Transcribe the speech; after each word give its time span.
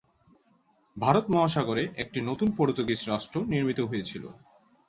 ভারত 0.97 1.25
মহাসাগরে 1.33 1.83
একটি 2.03 2.19
নতুন 2.29 2.49
পর্তুগিজ 2.57 3.01
রাষ্ট্র 3.07 3.37
নির্মিত 3.51 3.79
হয়েছিল। 3.81 4.23